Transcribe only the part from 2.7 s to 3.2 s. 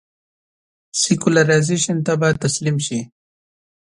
شي.